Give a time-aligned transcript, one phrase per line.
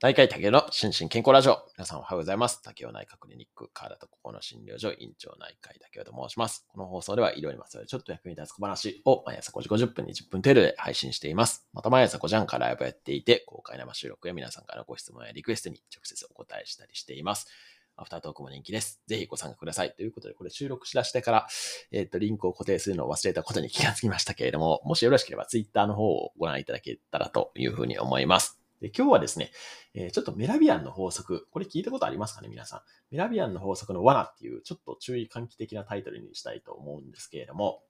[0.00, 1.58] 内科医竹の心身健康ラジオ。
[1.76, 2.62] 皆さんおはようございます。
[2.62, 6.64] 竹雄内科クリニック、体と心の診療所、院長内科医竹雄と申します。
[6.68, 11.66] この放送では医療にまつわるちょっと役に立つ小話を毎朝5時50分に10分程度で配信しています。
[11.72, 17.48] また毎朝5時半からライブやっていて、公開生収録や皆さんからのご質問やリクエストに直接お答えしたりしています。
[17.96, 19.02] アフタートークも人気です。
[19.08, 19.96] ぜひご参加ください。
[19.96, 21.48] ということで、これ収録しだしてから、
[21.90, 28.60] えっ、ー、と、リンクを固定するのを忘れたことに気がつきましたけれども、もしよろしければ Twitter の方をご覧いただけたらというふうに思います。
[28.80, 29.50] で今日はですね、
[29.94, 32.80] えー、ちょっとメラビアンの法則、これ聞いたことありますかね、皆さん。
[33.10, 37.82] メラビアンの法則の罠っていう、ちょっと注意喚起的なタイトルにしたいと思うんですけれども、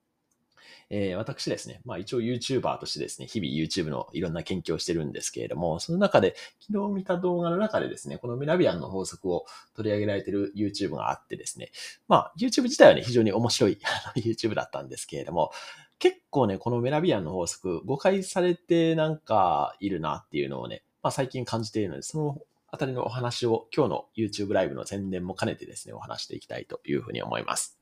[0.90, 11.70] えー、私ですね、まあ一応 YouTuber としてですね、日々 YouTube のいろんな研究をしてるんですけれども、その中で、昨日見た動画の中でですね、このメラビアンの法則を取り上げられてる YouTube があってですね、
[12.08, 13.78] まあ YouTube 自体はね、非常に面白い
[14.16, 15.50] YouTube だったんですけれども、
[15.98, 22.38] 結構ね、このメラビアンの法則、誤解されてなんかいるなっていうのをね、まあ最近感じているので、その
[22.70, 27.78] あたりのお話を今日の YouTube ライブの宣伝も兼ねてですね、お話していきたいというふうに思います。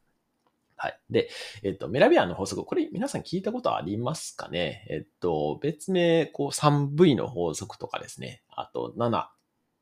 [0.76, 1.00] はい。
[1.08, 1.30] で、
[1.62, 4.86] えっと、メラビアンの法則、これ皆さん聞いたことありますかね？
[4.90, 9.26] えっと、別名、こう 3V の法則とかですね、あと7、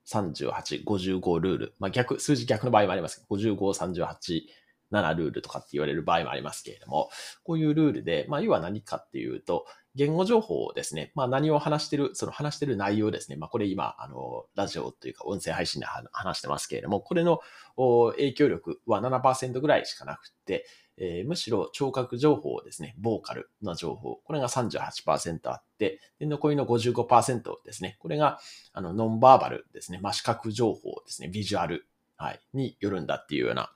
[0.06, 1.74] 38、55ルール。
[1.80, 3.56] まあ逆、数字逆の場合もありますけど、55、
[3.92, 4.42] 38、
[4.92, 7.10] 7ルールとかって言われる場合もありますけれども、
[7.42, 9.66] こういうルールで、まあ、要は何かっていうと、
[9.96, 13.36] 言語情報をですね、まあ何を話してる、その話してる内容ですね。
[13.36, 17.40] まあこれ今、あの、ラジオというか音声配信で話してますけれども、これの
[17.76, 28.38] 影響力は7%ぐらいしかなくて、えー、むしろ聴覚情報ですね、ボーカルの情報、これが38%あって、で残りの55%ですね、これが
[28.72, 33.72] あのノンバーバルですね、まあ、視覚情報ですね、ビジュアル、はい、によるんだっていうような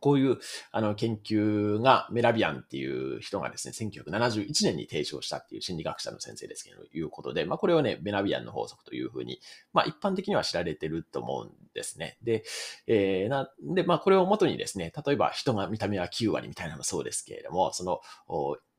[0.00, 0.38] こういう
[0.72, 9.40] あの研究がメラビアンっていう人がですね、1971年に提唱したっていう心理学者の先生ですけど、いうことで、まあこれをね、メラビアンの法則というふうに、
[9.72, 12.18] まあ一般的には知られてると思うんですね。
[12.22, 12.44] で、
[12.86, 18.00] えー、な、で、まあこれを元にですね、例えば人が見た目は9割みたいなのもそうですけれども、その、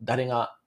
[0.02, 0.58] 誰が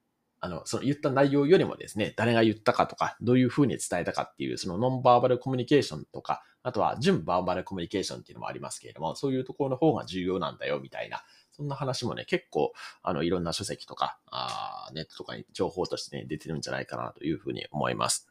[0.45, 18.29] あの、その言った内容よりもですね、誰が言ったかとか、どういうふうに伝えたかっていう、そのノンバーバルコミュニケーションとか、あとは純バーバルコミュニケーションっていうのもありますけれども、そういうところの方が重要なんだよ、みたいな、そんな話もね、結構、あの、いろんな書籍とか、あネットとかに情報としてね、出てるんじゃないかなというふうに思います。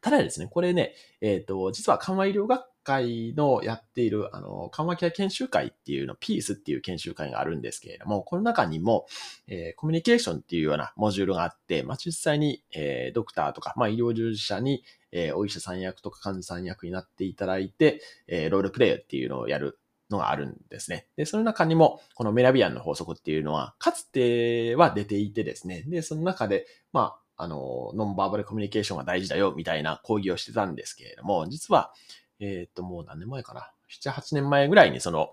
[0.00, 9.06] ただですね、これね、えっ、ー、と、実は緩和医療学会のやっている、あの、緩和ケア研修会っていうの、ピースっていう研修会があるんですけれども、この中にも、
[9.46, 19.78] えー、コミュニケーションっていうようなモジュールがあって、まあ、実際に、えー、ドクターとか、まあ、医療従事者に、えー、お医者さん役とか患者さん役になっていただいて、えー、ロールプレイっていうのをやる
[20.10, 21.06] のがあるんですね。
[21.16, 31.92] で、その中にも、このメラビアンの法則っていうのは、かつては出ていてですね、で、その中で、まあ、あの、ノンバーバルコミュニケーションが大事だよ、みたいな講義をしてたんですけれども、実は、
[32.42, 35.30] えっ、と、もう何年前かな？7、8年前ぐらいにその、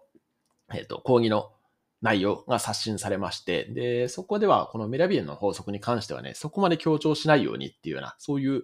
[0.74, 1.52] えっ、と、講義の
[2.02, 8.64] 内容が刷新されまして、で、そこではこのメラビエンの法則に関してはね、そこまで強調しないようにっていうような、そういう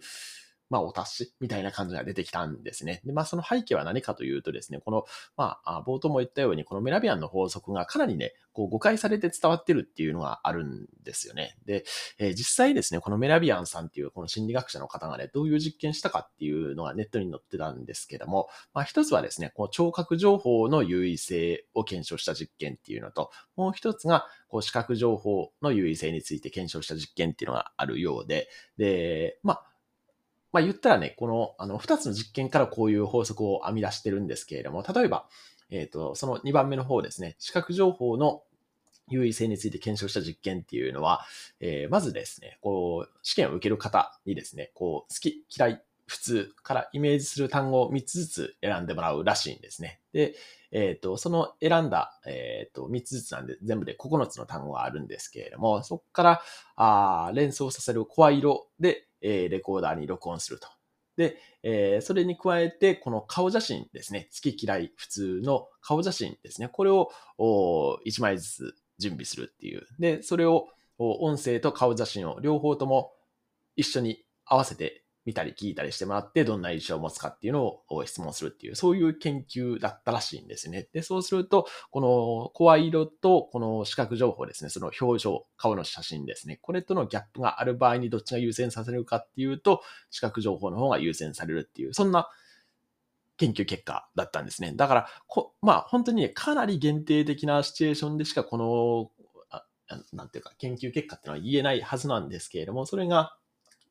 [0.69, 3.01] まあ、お達しみたいな感じが出てきたんですね。
[3.05, 5.05] で、まあ、その背景は何かというとですね、この、
[5.37, 11.57] まあ、冒頭も言ったように、このメラビアンの法則がかなりね、こう誤解されて伝わってるっていうのがあるんですよね。
[11.65, 11.83] で、
[12.17, 28.47] えー、実際ですね、このメラビアンさんっていうこの心理学者の方がね、どういう実験したかっていうのがネットに載ってたんですけども、まあ、一つはですね、この聴覚情報の優位性を検証した実験っていうのと、もう一つが、こう視覚情報の優位性について検証した実験っていうのがあるようで、
[28.77, 29.65] で、まあ、
[30.55, 35.27] まあ言ったらね、この、あの、二つの実験からこういう法則を編み出してるんですけれども、例えば、
[35.69, 38.41] えっ、ー、と、その2番目の方ですね、視覚情報の
[39.09, 41.25] 優位性について検証した実験っていうのは、
[41.59, 50.01] えー、まずですね、こう、試験を受ける方にですね、こう、好き、嫌い、普通からイメージする単語を3つずつ選んでもらうらしいんですね。
[50.13, 50.35] で、
[50.71, 56.41] えっ、ー、と、その選んだ、え、ー、と、3つずつなんで、全部で9つの単語があるんですけれども、そこから、
[56.75, 60.67] あ連想させる声色で、えー、レコーダーに録音すると。
[61.17, 64.29] で、えー、それに加えて、この顔写真ですね。
[64.33, 66.67] 好き嫌い普通の顔写真ですね。
[66.67, 67.09] これを
[67.39, 69.87] 1枚ずつ準備するっていう。
[69.97, 70.67] で、それを
[70.97, 73.13] 音声と顔写真を両方とも
[73.75, 80.87] 一緒に合わせて見たり聞いたりしてもらって、どんな印象を持つかっていうのを質問するっていう、そういう研究だったらしいんですね。
[80.93, 89.81] で、そうすると、この声色とこの視覚情報ですね、その表情、顔の写真ですね、これとのギャップがある場合にどっちが優先させるかっていうと、
[90.11, 92.29] 視覚情報の方が優先されるっていう、そんな
[93.37, 94.73] 研究結果だったんですね。
[94.75, 99.11] だから、こまあ本当に、ね、かなり限定的なシチュエーションでしかこの、
[100.13, 103.35] なんていうか研究結果っていうのは言えないはずなんですけれども、それが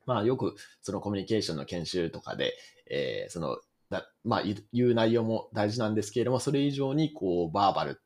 [0.05, 2.53] まあよくそのコミュニケーションの研修とかで、
[2.89, 3.57] えー、その、
[3.89, 8.01] だまあ言う内容も大事なんですけれども、それ以上にこうバーバル、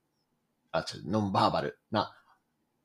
[0.71, 2.13] あ、ちょノンバーバルな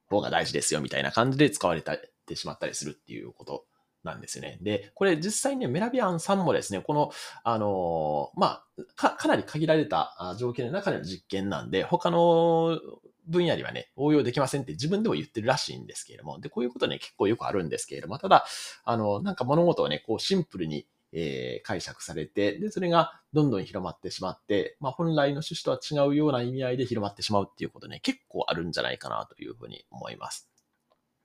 [0.07, 3.65] 方が大事ですよみたいな感じで使われてしまったりするっていうこと
[4.05, 4.59] なんですね。
[4.63, 7.11] で、これ実際にメラビアンさんもですね、この、
[7.43, 8.65] あの、まあ、
[8.95, 12.79] か、かなり限られた条件の中での実験なんで、他の
[13.27, 18.45] 分野にはね、応用できませんって自分でも言ってるらしいんですけれども、で、こういうことね、結構よくあるんですけれども、ただ、
[18.85, 30.54] あの、なんか物事をね、こうシンプルに、えー、解釈されて、で、それがどんどん広まってしまって、まあ、本来の趣旨とは違うような意味合いで広まってしまうっていうことね、結構あるんじゃないかなというふうに思います。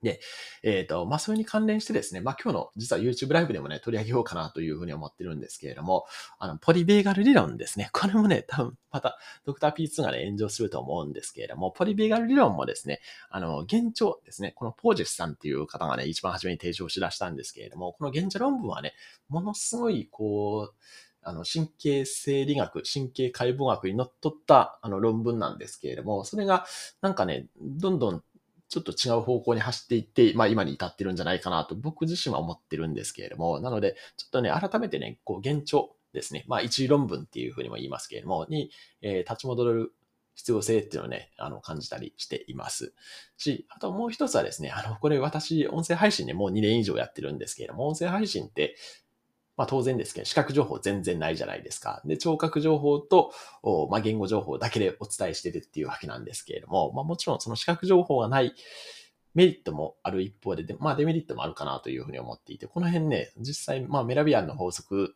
[0.02, 0.20] で、
[0.62, 6.06] えっ、ー、と、まあ、それに関連してですね、まあ、今日の実は YouTube ライブでもね、取り上げようかなというふうに思ってるんですけれども、
[6.38, 7.90] あの、ポリベーガル理論ですね。
[7.94, 18.94] これもね、多分、また、ドクター P2 がね、炎上すると思うんですけれども、ポリベーガル理論もですね、あの、現状ですね、このポージェスさんっていう方がね、一番初めに提唱し出したんですけれども、この現状論文はね、
[19.28, 20.74] ものすごい、こう、
[21.22, 26.64] あの、神経生理学、神経解剖学にのっとったあの論文なんですけれども、それが
[27.02, 28.24] なんかね、どんどん
[28.70, 38.70] ちょっと違う方向に走っていって、まあ今に至ってるんじゃないかなと僕自身は思ってるんですけれども、なので、ちょっとね、改めてね、こう、現状ですね、まあ一論文っていうふうにも言いますけれども、に、
[39.02, 39.92] えー、立ち戻る
[40.36, 42.94] 必要性っていうのをね、あの、感じたりしています。
[43.36, 48.76] し、あともう一つはですね、あの、これ私、音声配信ね、もう2年以上やってるんですけれども、音声配信って、
[49.60, 52.00] まあ当然ですけど、視覚情報全然ないじゃないですか。
[52.06, 53.30] で、聴覚情報と、
[53.90, 58.54] まあ言語情報だけでお伝えしてるっていうわけなんですけれども、まあもちろんその視覚情報がない
[59.34, 65.14] メリットもある一方で、でまあデメリットもあるかなというふうに思っていて、この辺ね、実際、まあメラビアンの法則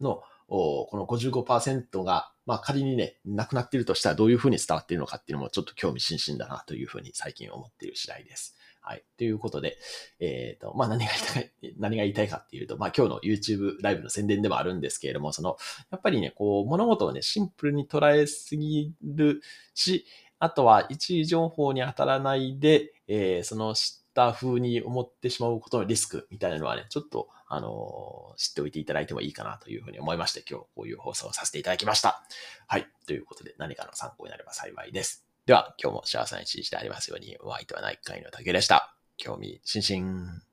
[0.00, 8.54] のこの55%が、まあ仮にね、なくなっているとしたらどういうふうに伝わっているのかっていうのもちょっと興味津々だなというふうに最近思っている次第です。
[8.88, 9.04] はい。
[9.18, 9.78] ということで、
[10.20, 15.56] えっ、ー、と、まあ、何が言いたい、 何が言いたいかっていうと、まあ、今日の YouTube ライブの宣伝でもあるんですけれども、その、
[15.90, 19.42] やっぱりね、こう、物事をね、シンプルに捉えすぎる
[19.74, 20.06] し、
[20.38, 32.22] あとは一位情報に当たらないで、えー、その知った風に思ってしまうことのリスクみたいなのはね、ちょっと、あのー、知っておいていただいてもいいかなというふうに思いまして、今日こういう放送をさせていただきました。
[32.68, 32.86] はい。
[33.08, 35.25] ということで、何かの参考になれば幸いです。
[35.46, 38.96] では、今日も幸せな一日でありますように、お相手はない会の竹でした。
[39.16, 40.45] 興味津々。